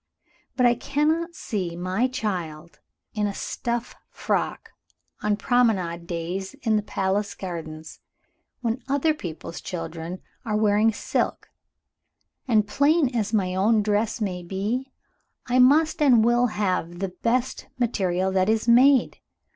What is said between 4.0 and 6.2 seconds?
frock, on promenade